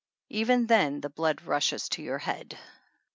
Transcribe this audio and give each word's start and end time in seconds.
Even 0.29 0.65
then 0.65 1.01
the 1.01 1.11
blood 1.11 1.43
rushes 1.43 1.87
to 1.89 2.01
your 2.01 2.17
head. 2.17 2.57